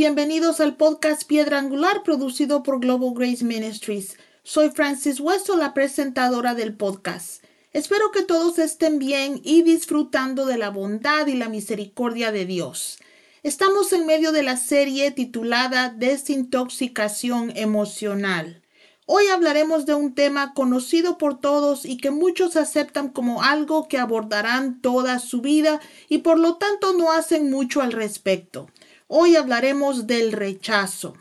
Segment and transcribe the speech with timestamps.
[0.00, 4.16] bienvenidos al podcast Piedra Angular producido por Global Grace Ministries.
[4.42, 7.44] Soy Francis Hueso, la presentadora del podcast.
[7.72, 12.98] Espero que todos estén bien y disfrutando de la bondad y la misericordia de Dios.
[13.42, 18.60] Estamos en medio de la serie titulada Desintoxicación emocional.
[19.06, 23.96] Hoy hablaremos de un tema conocido por todos y que muchos aceptan como algo que
[23.96, 25.80] abordarán toda su vida
[26.10, 28.68] y por lo tanto no hacen mucho al respecto.
[29.06, 31.14] Hoy hablaremos del rechazo.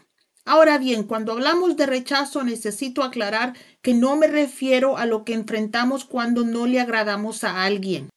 [0.44, 5.36] Ahora bien, cuando hablamos de rechazo necesito aclarar que no me refiero a lo que
[5.36, 8.10] enfrentamos cuando no le agradamos a alguien.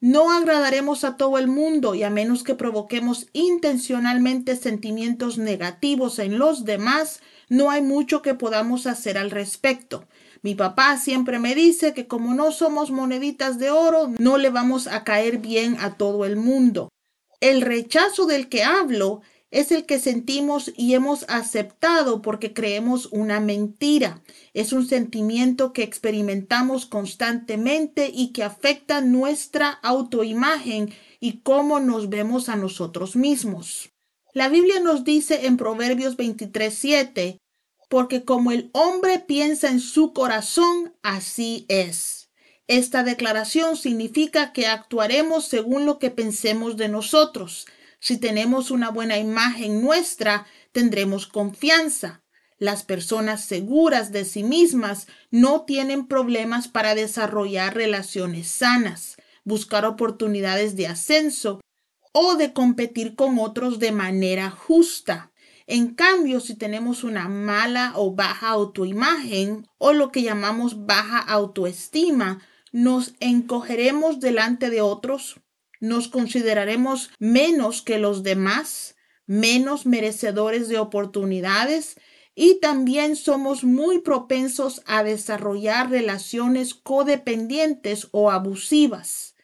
[0.00, 6.38] No agradaremos a todo el mundo y a menos que provoquemos intencionalmente sentimientos negativos en
[6.38, 10.06] los demás, no hay mucho que podamos hacer al respecto.
[10.40, 14.86] Mi papá siempre me dice que como no somos moneditas de oro, no le vamos
[14.86, 16.88] a caer bien a todo el mundo.
[17.40, 19.20] El rechazo del que hablo
[19.50, 24.22] es el que sentimos y hemos aceptado porque creemos una mentira.
[24.54, 32.48] Es un sentimiento que experimentamos constantemente y que afecta nuestra autoimagen y cómo nos vemos
[32.48, 33.90] a nosotros mismos.
[34.32, 37.38] La Biblia nos dice en Proverbios 23:7,
[37.88, 42.30] porque como el hombre piensa en su corazón, así es.
[42.68, 47.66] Esta declaración significa que actuaremos según lo que pensemos de nosotros.
[48.00, 52.22] Si tenemos una buena imagen nuestra, tendremos confianza.
[52.58, 60.76] Las personas seguras de sí mismas no tienen problemas para desarrollar relaciones sanas, buscar oportunidades
[60.76, 61.60] de ascenso
[62.12, 65.30] o de competir con otros de manera justa.
[65.66, 72.42] En cambio, si tenemos una mala o baja autoimagen o lo que llamamos baja autoestima,
[72.72, 75.40] nos encogeremos delante de otros,
[75.80, 78.96] nos consideraremos menos que los demás,
[79.26, 81.96] menos merecedores de oportunidades
[82.34, 89.34] y también somos muy propensos a desarrollar relaciones codependientes o abusivas.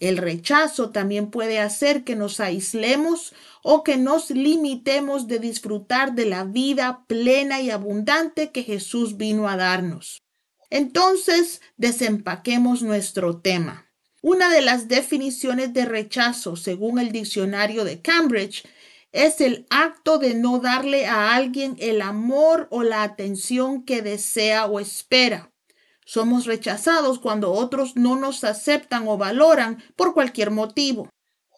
[0.00, 3.32] El rechazo también puede hacer que nos aislemos
[3.62, 9.48] o que nos limitemos de disfrutar de la vida plena y abundante que Jesús vino
[9.48, 10.20] a darnos.
[10.70, 13.91] Entonces, desempaquemos nuestro tema.
[14.22, 18.64] Una de las definiciones de rechazo, según el diccionario de Cambridge,
[19.10, 24.66] es el acto de no darle a alguien el amor o la atención que desea
[24.66, 25.52] o espera.
[26.06, 31.10] Somos rechazados cuando otros no nos aceptan o valoran por cualquier motivo.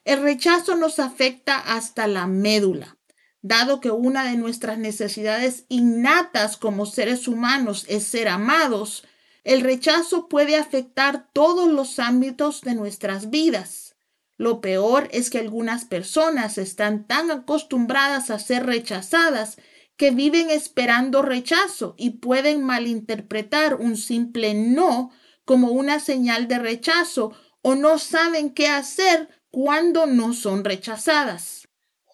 [0.06, 2.96] El rechazo nos afecta hasta la médula.
[3.42, 9.04] Dado que una de nuestras necesidades innatas como seres humanos es ser amados,
[9.44, 13.94] el rechazo puede afectar todos los ámbitos de nuestras vidas.
[14.36, 19.58] Lo peor es que algunas personas están tan acostumbradas a ser rechazadas
[19.96, 25.10] que viven esperando rechazo y pueden malinterpretar un simple no
[25.44, 27.32] como una señal de rechazo
[27.62, 31.68] o no saben qué hacer cuando no son rechazadas.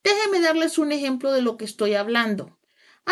[0.05, 2.60] Déjenme darles un ejemplo de lo que estoy hablando.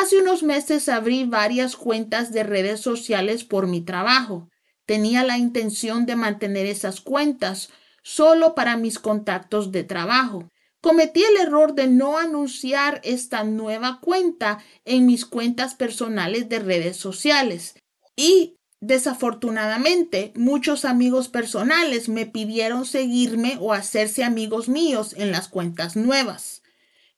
[0.01, 4.49] Hace unos meses abrí varias cuentas de redes sociales por mi trabajo.
[4.87, 7.71] Tenía la intención de mantener esas cuentas
[8.05, 10.53] solo para mis contactos de trabajo.
[10.81, 16.97] Cometí el error de no anunciar esta nueva cuenta en mis cuentas personales de redes
[16.97, 17.75] sociales
[18.15, 25.97] y Desafortunadamente, muchos amigos personales me pidieron seguirme o hacerse amigos míos en las cuentas
[25.97, 26.63] nuevas.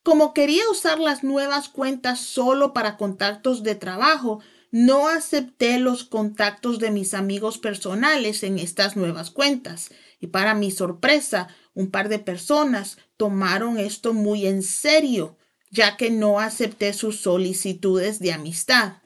[0.03, 4.41] Como quería usar las nuevas cuentas solo para contactos de trabajo,
[4.71, 9.91] no acepté los contactos de mis amigos personales en estas nuevas cuentas.
[10.19, 15.37] Y para mi sorpresa, un par de personas tomaron esto muy en serio,
[15.71, 19.03] ya que no acepté sus solicitudes de amistad.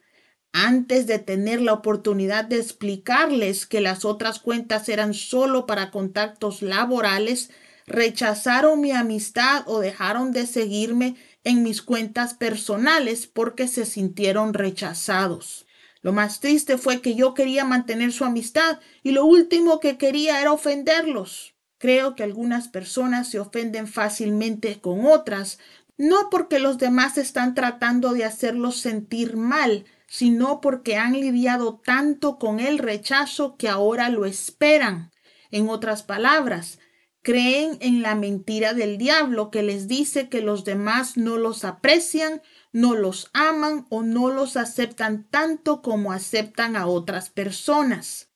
[0.52, 6.62] Antes de tener la oportunidad de explicarles que las otras cuentas eran solo para contactos
[6.62, 7.50] laborales,
[7.86, 15.66] rechazaron mi amistad o dejaron de seguirme en mis cuentas personales porque se sintieron rechazados.
[16.02, 20.40] Lo más triste fue que yo quería mantener su amistad y lo último que quería
[20.40, 21.54] era ofenderlos.
[21.78, 25.58] Creo que algunas personas se ofenden fácilmente con otras,
[25.96, 32.38] no porque los demás están tratando de hacerlos sentir mal, sino porque han lidiado tanto
[32.38, 35.10] con el rechazo que ahora lo esperan.
[35.50, 36.78] En otras palabras,
[37.24, 42.42] creen en la mentira del diablo que les dice que los demás no los aprecian,
[42.70, 48.28] no los aman o no los aceptan tanto como aceptan a otras personas.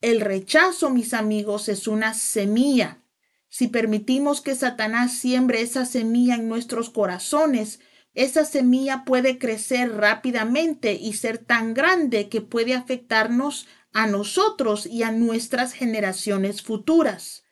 [0.00, 3.02] El rechazo, mis amigos, es una semilla.
[3.48, 7.80] Si permitimos que Satanás siembre esa semilla en nuestros corazones,
[8.14, 15.02] esa semilla puede crecer rápidamente y ser tan grande que puede afectarnos a nosotros y
[15.02, 17.45] a nuestras generaciones futuras.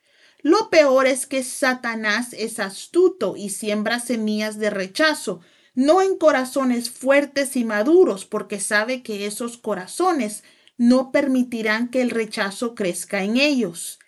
[0.44, 5.40] Lo peor es que Satanás es astuto y siembra semillas de rechazo,
[5.74, 10.44] no en corazones fuertes y maduros, porque sabe que esos corazones
[10.76, 13.98] no permitirán que el rechazo crezca en ellos.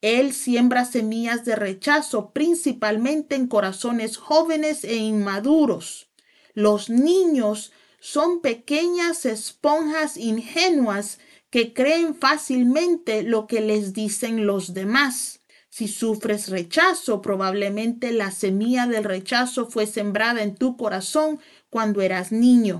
[0.00, 6.08] Él siembra semillas de rechazo principalmente en corazones jóvenes e inmaduros.
[6.54, 11.18] Los niños son pequeñas esponjas ingenuas
[11.50, 15.41] que creen fácilmente lo que les dicen los demás.
[15.74, 21.40] Si sufres rechazo, probablemente la semilla del rechazo fue sembrada en tu corazón
[21.70, 22.78] cuando eras niño.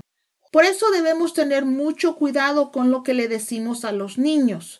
[0.51, 4.79] Por eso debemos tener mucho cuidado con lo que le decimos a los niños.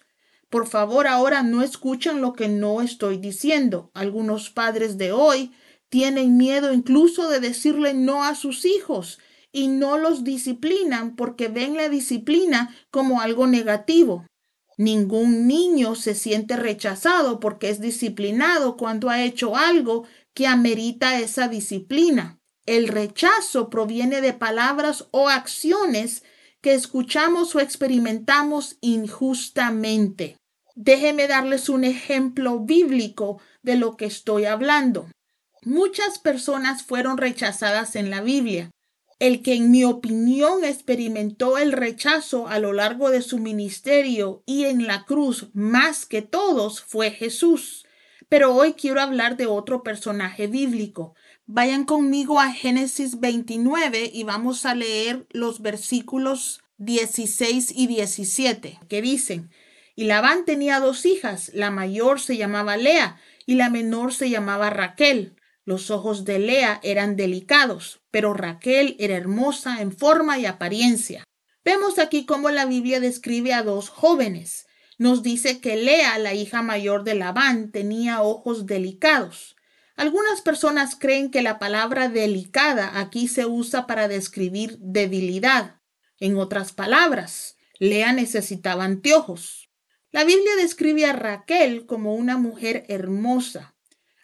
[0.52, 3.90] Por favor, ahora no escuchen lo que no estoy diciendo.
[3.96, 5.52] Algunos padres de hoy
[5.90, 9.18] tienen miedo incluso de decirle no a sus hijos
[9.52, 14.28] y no los disciplinan porque ven la disciplina como algo negativo.
[14.78, 21.48] Ningún niño se siente rechazado porque es disciplinado cuando ha hecho algo que amerita esa
[21.48, 22.40] disciplina.
[22.66, 26.24] El rechazo proviene de palabras o acciones
[26.62, 30.38] que escuchamos o experimentamos injustamente.
[30.76, 35.08] Déjeme darles un ejemplo bíblico de lo que estoy hablando.
[35.64, 38.72] Muchas personas fueron rechazadas en la Biblia.
[39.20, 44.66] El que en mi opinión experimentó el rechazo a lo largo de su ministerio y
[44.66, 47.86] en la cruz más que todos fue Jesús.
[48.30, 51.16] Pero hoy quiero hablar de otro personaje bíblico.
[51.46, 59.02] Vayan conmigo a Génesis 29 y vamos a leer los versículos 16 y 17 que
[59.02, 59.52] dicen,
[59.96, 64.70] y Labán tenía dos hijas, la mayor se llamaba Lea y la menor se llamaba
[64.70, 65.36] Raquel.
[65.66, 71.24] Los ojos de Lea eran delicados, pero Raquel era hermosa en forma y apariencia.
[71.64, 74.68] Vemos aquí cómo la Biblia describe a dos jóvenes.
[74.98, 79.56] Nos dice que Lea, la hija mayor de Labán, tenía ojos delicados.
[79.96, 85.80] Algunas personas creen que la palabra delicada aquí se usa para describir debilidad.
[86.20, 89.70] En otras palabras, Lea necesitaba anteojos.
[90.12, 93.73] La Biblia describe a Raquel como una mujer hermosa,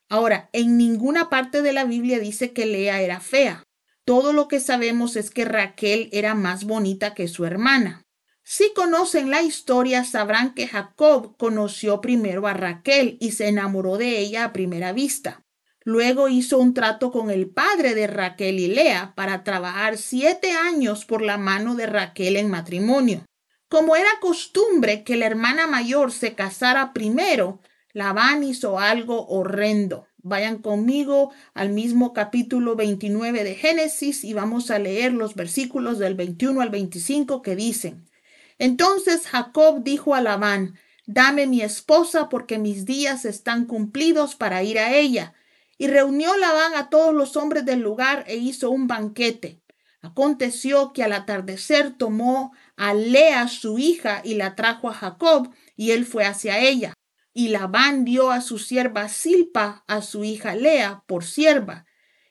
[0.09, 3.63] Ahora, en ninguna parte de la Biblia dice que Lea era fea.
[4.03, 8.03] Todo lo que sabemos es que Raquel era más bonita que su hermana.
[8.43, 14.17] Si conocen la historia, sabrán que Jacob conoció primero a Raquel y se enamoró de
[14.17, 15.45] ella a primera vista.
[15.83, 21.05] Luego hizo un trato con el padre de Raquel y Lea para trabajar siete años
[21.05, 23.23] por la mano de Raquel en matrimonio.
[23.67, 27.61] Como era costumbre que la hermana mayor se casara primero,
[27.99, 30.07] Labán hizo algo horrendo.
[30.23, 36.15] Vayan conmigo al mismo capítulo 29 de Génesis y vamos a leer los versículos del
[36.15, 38.09] 21 al 25 que dicen,
[38.57, 44.79] Entonces Jacob dijo a Labán, Dame mi esposa porque mis días están cumplidos para ir
[44.79, 45.33] a ella.
[45.77, 49.59] Y reunió Labán a todos los hombres del lugar e hizo un banquete.
[50.01, 55.91] Aconteció que al atardecer tomó a Lea su hija y la trajo a Jacob, y
[55.91, 56.93] él fue hacia ella.
[57.33, 61.85] Y Labán dio a su sierva Silpa a su hija Lea por sierva.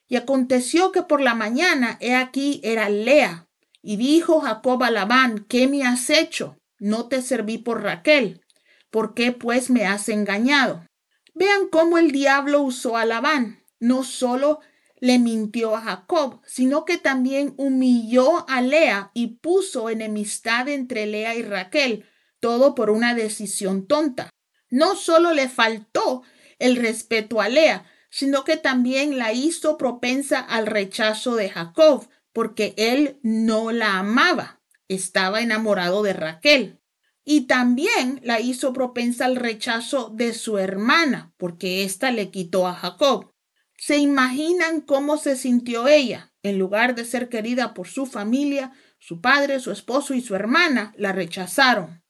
[0.07, 3.47] Y aconteció que por la mañana, he aquí, era Lea.
[3.81, 6.57] Y dijo Jacob a Labán, ¿qué me has hecho?
[6.79, 8.41] No te serví por Raquel.
[8.89, 10.85] ¿Por qué pues me has engañado?
[11.33, 13.63] Vean cómo el diablo usó a Labán.
[13.79, 14.59] No solo
[14.99, 21.35] le mintió a Jacob, sino que también humilló a Lea y puso enemistad entre Lea
[21.35, 22.05] y Raquel,
[22.39, 24.29] todo por una decisión tonta.
[24.69, 26.23] No solo le faltó
[26.59, 32.73] el respeto a Lea, sino que también la hizo propensa al rechazo de Jacob, porque
[32.77, 36.79] él no la amaba, estaba enamorado de Raquel.
[37.23, 42.73] Y también la hizo propensa al rechazo de su hermana, porque ésta le quitó a
[42.73, 43.33] Jacob.
[43.77, 46.33] ¿Se imaginan cómo se sintió ella?
[46.41, 50.93] En lugar de ser querida por su familia, su padre, su esposo y su hermana
[50.97, 52.03] la rechazaron.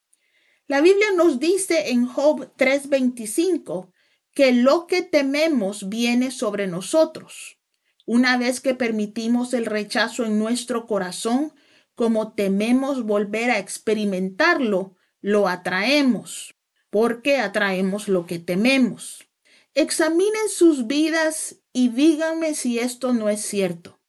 [0.69, 3.91] La Biblia nos dice en Job 3:25
[4.35, 7.57] que lo que tememos viene sobre nosotros.
[8.05, 11.53] Una vez que permitimos el rechazo en nuestro corazón,
[11.95, 16.53] como tememos volver a experimentarlo, lo atraemos,
[16.91, 19.27] porque atraemos lo que tememos.
[19.73, 23.99] Examinen sus vidas y díganme si esto no es cierto.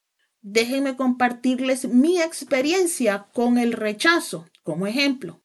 [0.43, 5.41] Déjenme compartirles mi experiencia con el rechazo como ejemplo.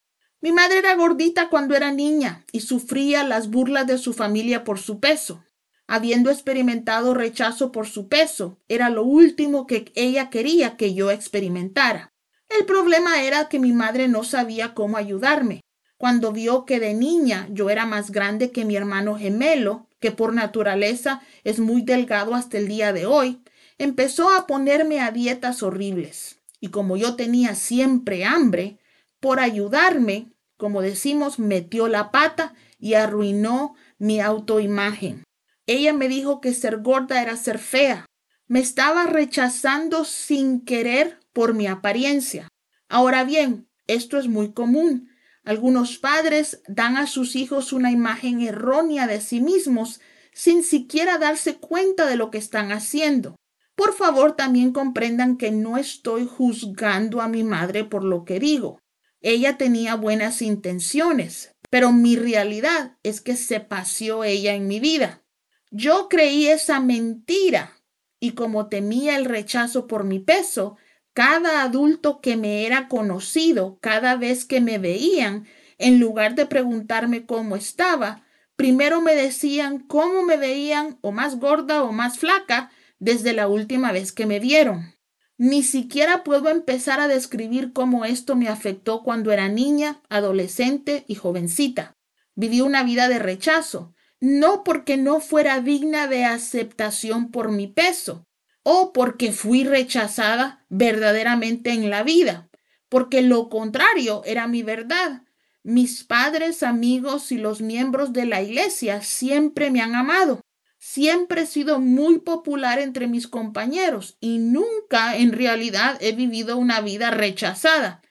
[0.46, 4.78] Mi madre era gordita cuando era niña y sufría las burlas de su familia por
[4.78, 5.44] su peso.
[5.88, 12.14] Habiendo experimentado rechazo por su peso, era lo último que ella quería que yo experimentara.
[12.48, 15.62] El problema era que mi madre no sabía cómo ayudarme.
[15.98, 20.32] Cuando vio que de niña yo era más grande que mi hermano gemelo, que por
[20.32, 23.42] naturaleza es muy delgado hasta el día de hoy,
[23.80, 26.38] empezó a ponerme a dietas horribles.
[26.60, 28.78] Y como yo tenía siempre hambre,
[29.20, 35.24] por ayudarme, como decimos, metió la pata y arruinó mi autoimagen.
[35.68, 38.06] Ella me dijo que ser gorda era ser fea.
[38.48, 42.48] Me estaba rechazando sin querer por mi apariencia.
[42.88, 45.10] Ahora bien, esto es muy común.
[45.44, 50.00] Algunos padres dan a sus hijos una imagen errónea de sí mismos
[50.34, 53.36] sin siquiera darse cuenta de lo que están haciendo.
[53.76, 58.80] Por favor, también comprendan que no estoy juzgando a mi madre por lo que digo.
[59.28, 65.24] Ella tenía buenas intenciones, pero mi realidad es que se paseó ella en mi vida.
[65.72, 67.72] Yo creí esa mentira
[68.20, 70.78] y como temía el rechazo por mi peso,
[71.16, 75.48] cada adulto que me era conocido, cada vez que me veían,
[75.80, 78.24] en lugar de preguntarme cómo estaba,
[78.56, 83.92] primero me decían cómo me veían o más gorda o más flaca desde la última
[83.92, 84.95] vez que me vieron.
[85.38, 91.16] Ni siquiera puedo empezar a describir cómo esto me afectó cuando era niña, adolescente y
[91.16, 91.98] jovencita.
[92.36, 98.26] Viví una vida de rechazo, no porque no fuera digna de aceptación por mi peso,
[98.64, 102.50] o porque fui rechazada verdaderamente en la vida,
[102.88, 105.24] porque lo contrario era mi verdad.
[105.64, 110.40] Mis padres, amigos y los miembros de la iglesia siempre me han amado.
[110.78, 116.82] Siempre he sido muy popular entre mis compañeros y nunca en realidad he vivido una
[116.82, 118.02] vida rechazada.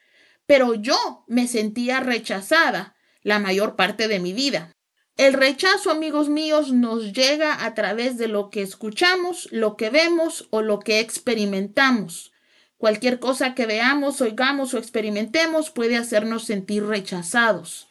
[0.46, 4.74] Pero yo me sentía rechazada la mayor parte de mi vida.
[5.16, 10.48] El rechazo, amigos míos, nos llega a través de lo que escuchamos, lo que vemos
[10.50, 12.32] o lo que experimentamos.
[12.76, 17.88] Cualquier cosa que veamos, oigamos o experimentemos puede hacernos sentir rechazados.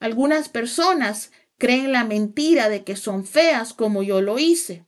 [0.00, 4.86] Algunas personas creen la mentira de que son feas como yo lo hice.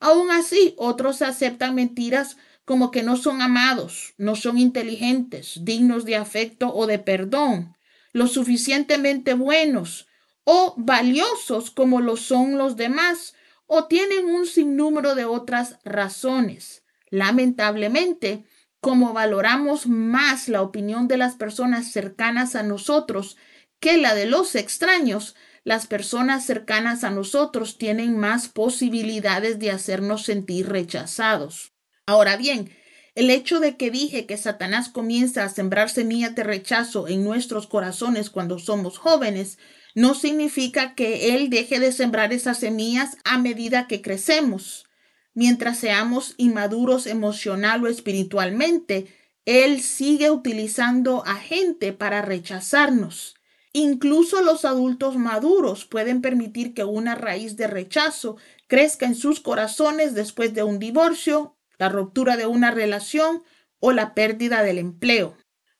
[0.00, 6.16] Aún así, otros aceptan mentiras como que no son amados, no son inteligentes, dignos de
[6.16, 7.76] afecto o de perdón,
[8.12, 10.08] lo suficientemente buenos,
[10.44, 13.34] o valiosos como lo son los demás,
[13.66, 16.82] o tienen un sinnúmero de otras razones.
[17.10, 18.44] Lamentablemente,
[18.80, 23.36] como valoramos más la opinión de las personas cercanas a nosotros
[23.78, 30.24] que la de los extraños, las personas cercanas a nosotros tienen más posibilidades de hacernos
[30.24, 31.72] sentir rechazados.
[32.06, 32.70] Ahora bien,
[33.14, 37.66] el hecho de que dije que Satanás comienza a sembrar semillas de rechazo en nuestros
[37.66, 39.58] corazones cuando somos jóvenes
[39.94, 44.86] no significa que Él deje de sembrar esas semillas a medida que crecemos.
[45.34, 49.06] Mientras seamos inmaduros emocional o espiritualmente,
[49.44, 53.34] Él sigue utilizando a gente para rechazarnos.
[53.74, 58.36] Incluso los adultos maduros pueden permitir que una raíz de rechazo
[58.66, 63.42] crezca en sus corazones después de un divorcio, la ruptura de una relación
[63.80, 65.36] o la pérdida del empleo.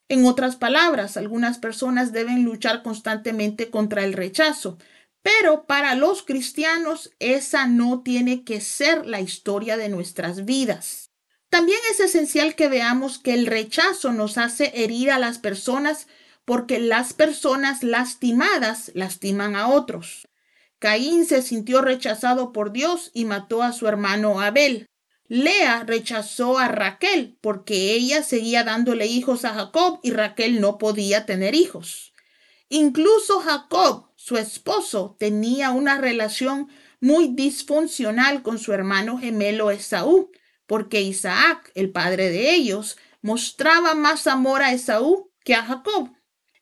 [0.09, 4.77] En otras palabras, algunas personas deben luchar constantemente contra el rechazo,
[5.21, 11.11] pero para los cristianos esa no tiene que ser la historia de nuestras vidas.
[11.49, 16.07] También es esencial que veamos que el rechazo nos hace herir a las personas
[16.45, 20.27] porque las personas lastimadas lastiman a otros.
[20.79, 24.87] Caín se sintió rechazado por Dios y mató a su hermano Abel.
[25.27, 31.25] Lea rechazó a Raquel porque ella seguía dándole hijos a Jacob y Raquel no podía
[31.25, 32.13] tener hijos.
[32.67, 36.69] Incluso Jacob, su esposo, tenía una relación
[36.99, 40.31] muy disfuncional con su hermano gemelo Esaú,
[40.67, 46.11] porque Isaac, el padre de ellos, mostraba más amor a Esaú que a Jacob.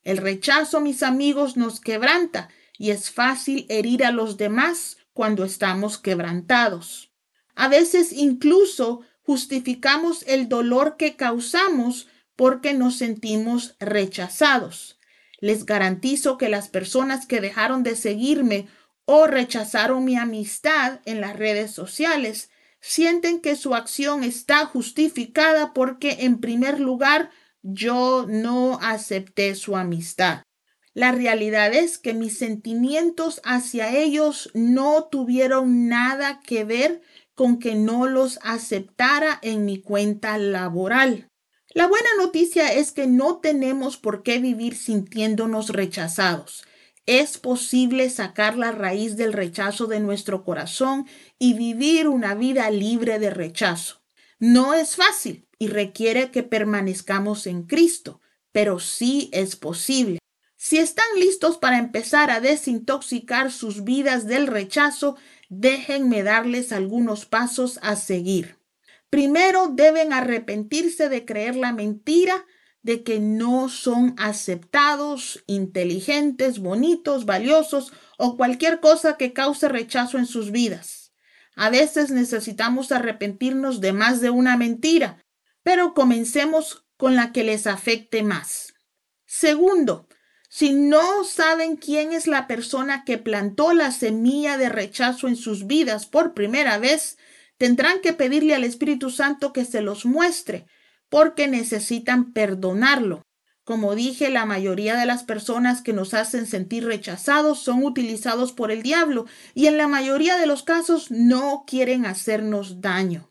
[0.04, 5.98] El rechazo, mis amigos, nos quebranta y es fácil herir a los demás cuando estamos
[5.98, 7.12] quebrantados.
[7.56, 15.00] A veces incluso justificamos el dolor que causamos porque nos sentimos rechazados.
[15.40, 18.68] Les garantizo que las personas que dejaron de seguirme
[19.06, 26.18] o rechazaron mi amistad en las redes sociales sienten que su acción está justificada porque
[26.22, 27.30] en primer lugar
[27.64, 30.44] yo no acepté su amistad.
[30.94, 37.02] La realidad es que mis sentimientos hacia ellos no tuvieron nada que ver
[37.34, 41.30] con que no los aceptara en mi cuenta laboral.
[41.74, 46.66] La buena noticia es que no tenemos por qué vivir sintiéndonos rechazados.
[47.06, 51.08] Es posible sacar la raíz del rechazo de nuestro corazón
[51.40, 54.02] y vivir una vida libre de rechazo.
[54.40, 58.20] No es fácil y requiere que permanezcamos en Cristo,
[58.52, 60.18] pero sí es posible.
[60.56, 65.18] Si están listos para empezar a desintoxicar sus vidas del rechazo,
[65.50, 68.58] déjenme darles algunos pasos a seguir.
[69.12, 72.48] Primero deben arrepentirse de creer la mentira
[72.82, 80.26] de que no son aceptados, inteligentes, bonitos, valiosos o cualquier cosa que cause rechazo en
[80.26, 81.14] sus vidas.
[81.56, 85.24] A veces necesitamos arrepentirnos de más de una mentira,
[85.64, 88.74] pero comencemos con la que les afecte más.
[89.26, 90.08] Segundo,
[90.50, 95.66] si no saben quién es la persona que plantó la semilla de rechazo en sus
[95.66, 97.18] vidas por primera vez,
[97.58, 100.66] tendrán que pedirle al Espíritu Santo que se los muestre,
[101.08, 103.24] porque necesitan perdonarlo.
[103.64, 108.72] Como dije, la mayoría de las personas que nos hacen sentir rechazados son utilizados por
[108.72, 113.31] el diablo y en la mayoría de los casos no quieren hacernos daño.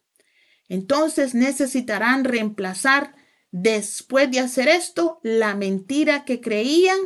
[0.71, 3.17] Entonces necesitarán reemplazar
[3.51, 6.97] después de hacer esto, la mentira que creían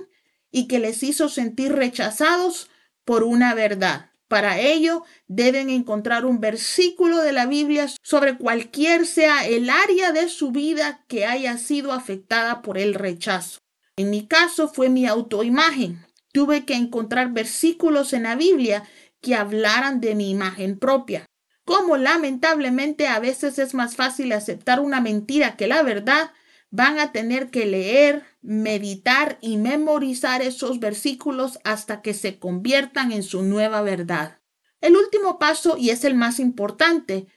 [0.50, 2.68] y que les hizo sentir rechazados
[3.06, 4.10] por una verdad.
[4.28, 10.28] Para ello, deben encontrar un versículo de la Biblia sobre cualquier sea el área de
[10.28, 13.60] su vida que haya sido afectada por el rechazo.
[13.96, 16.04] En mi caso fue mi autoimagen.
[16.32, 18.84] Tuve que encontrar versículos en la Biblia
[19.22, 21.24] que hablaran de mi imagen propia.
[21.64, 26.32] Como lamentablemente a veces es más fácil aceptar una mentira que la verdad,
[26.70, 33.22] van a tener que leer, meditar y memorizar esos versículos hasta que se conviertan en
[33.22, 34.40] su nueva verdad.
[34.80, 37.28] El último paso, y es el más importante,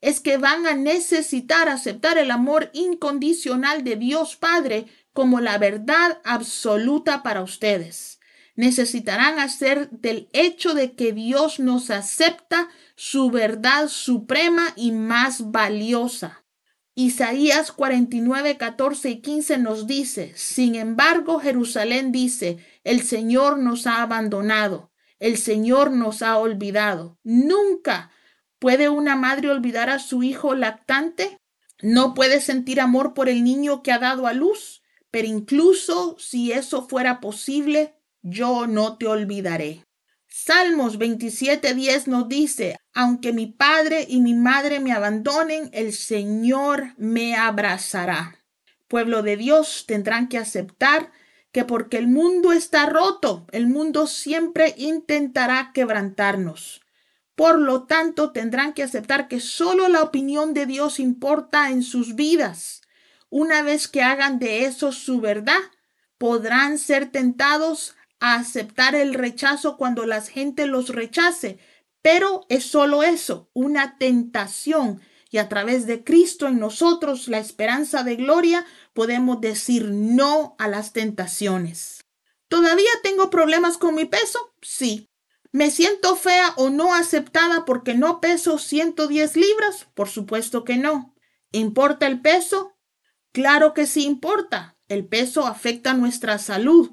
[0.00, 6.20] es que van a necesitar aceptar el amor incondicional de Dios Padre como la verdad
[6.22, 8.13] absoluta para ustedes.
[8.56, 16.44] Necesitarán hacer del hecho de que Dios nos acepta su verdad suprema y más valiosa.
[16.96, 24.00] Isaías 49, 14 y 15 nos dice, sin embargo, Jerusalén dice, el Señor nos ha
[24.00, 27.18] abandonado, el Señor nos ha olvidado.
[27.24, 28.12] Nunca
[28.60, 31.40] puede una madre olvidar a su hijo lactante.
[31.82, 36.52] No puede sentir amor por el niño que ha dado a luz, pero incluso si
[36.52, 37.93] eso fuera posible,
[38.24, 39.84] yo no te olvidaré.
[40.26, 47.36] Salmos 27:10 nos dice, aunque mi padre y mi madre me abandonen, el Señor me
[47.36, 48.42] abrazará.
[48.88, 51.12] Pueblo de Dios, tendrán que aceptar
[51.52, 56.80] que porque el mundo está roto, el mundo siempre intentará quebrantarnos.
[57.36, 62.14] Por lo tanto, tendrán que aceptar que solo la opinión de Dios importa en sus
[62.14, 62.80] vidas.
[63.28, 65.60] Una vez que hagan de eso su verdad,
[66.18, 71.58] podrán ser tentados a aceptar el rechazo cuando la gente los rechace,
[72.00, 75.02] pero es solo eso, una tentación.
[75.30, 80.68] Y a través de Cristo en nosotros, la esperanza de gloria, podemos decir no a
[80.68, 82.00] las tentaciones.
[82.48, 84.54] ¿Todavía tengo problemas con mi peso?
[84.62, 85.10] Sí.
[85.52, 89.86] ¿Me siento fea o no aceptada porque no peso 110 libras?
[89.92, 91.14] Por supuesto que no.
[91.52, 92.78] ¿Importa el peso?
[93.32, 94.78] Claro que sí importa.
[94.88, 96.92] El peso afecta nuestra salud,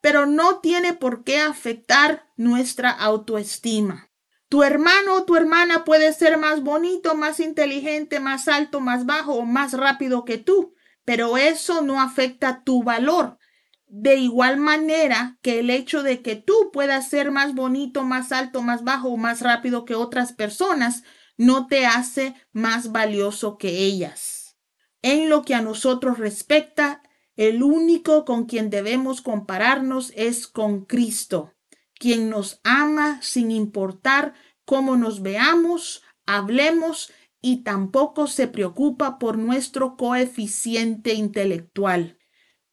[0.00, 4.10] pero no tiene por qué afectar nuestra autoestima.
[4.48, 9.34] Tu hermano o tu hermana puede ser más bonito, más inteligente, más alto, más bajo
[9.34, 13.38] o más rápido que tú, pero eso no afecta tu valor.
[13.86, 18.62] De igual manera que el hecho de que tú puedas ser más bonito, más alto,
[18.62, 21.04] más bajo o más rápido que otras personas
[21.36, 24.58] no te hace más valioso que ellas.
[25.02, 27.02] En lo que a nosotros respecta,
[27.38, 31.54] el único con quien debemos compararnos es con Cristo,
[31.94, 39.96] quien nos ama sin importar cómo nos veamos, hablemos y tampoco se preocupa por nuestro
[39.96, 42.18] coeficiente intelectual.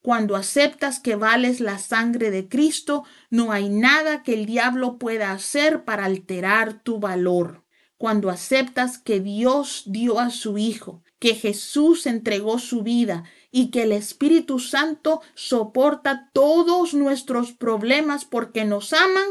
[0.01, 5.31] Cuando aceptas que vales la sangre de Cristo, no hay nada que el diablo pueda
[5.31, 7.63] hacer para alterar tu valor.
[7.97, 13.81] Cuando aceptas que Dios dio a su Hijo, que Jesús entregó su vida y que
[13.81, 19.25] el Espíritu Santo soporta todos nuestros problemas porque nos aman,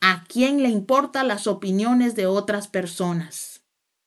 [0.00, 3.64] ¿a quién le importan las opiniones de otras personas?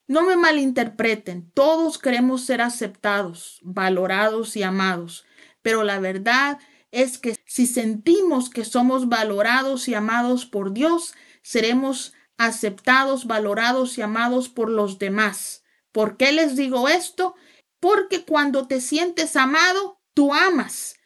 [0.08, 5.26] No me malinterpreten, todos queremos ser aceptados, valorados y amados,
[5.60, 6.58] pero la verdad
[6.90, 14.00] es que si sentimos que somos valorados y amados por Dios, seremos aceptados, valorados y
[14.00, 15.65] amados por los demás.
[15.96, 17.36] ¿Por qué les digo esto?
[17.80, 20.96] Porque cuando te sientes amado, tú amas.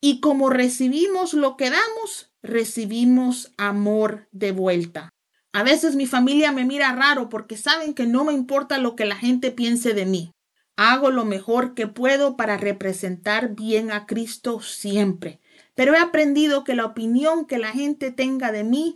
[0.00, 5.08] Y como recibimos lo que damos, recibimos amor de vuelta.
[5.52, 9.04] A veces mi familia me mira raro porque saben que no me importa lo que
[9.04, 10.30] la gente piense de mí.
[10.76, 15.40] Hago lo mejor que puedo para representar bien a Cristo siempre.
[15.74, 18.94] Pero he aprendido que la opinión que la gente tenga de mí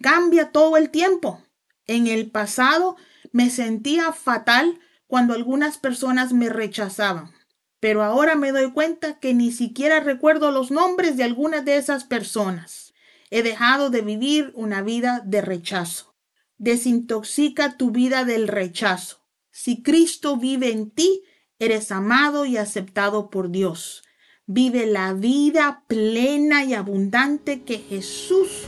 [0.00, 1.42] cambia todo el tiempo.
[1.88, 2.94] En el pasado
[3.32, 4.78] me sentía fatal
[5.12, 7.32] cuando algunas personas me rechazaban,
[7.80, 12.04] pero ahora me doy cuenta que ni siquiera recuerdo los nombres de algunas de esas
[12.04, 12.94] personas.
[13.28, 16.14] He dejado de vivir una vida de rechazo.
[16.56, 19.18] Desintoxica tu vida del rechazo.
[19.50, 21.24] Si Cristo vive en ti,
[21.58, 24.04] eres amado y aceptado por Dios.
[24.46, 28.62] Vive la vida plena y abundante que Jesús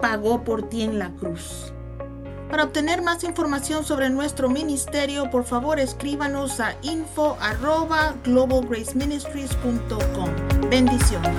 [0.00, 1.74] pagó por ti en la cruz.
[2.50, 7.36] Para obtener más información sobre nuestro ministerio, por favor escríbanos a info.
[10.68, 11.36] Bendiciones.